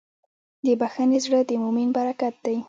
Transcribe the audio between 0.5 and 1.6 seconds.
د بښنې زړه د